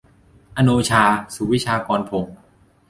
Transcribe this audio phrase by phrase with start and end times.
[0.55, 1.03] อโนชา
[1.33, 2.35] สุวิชากรพงศ์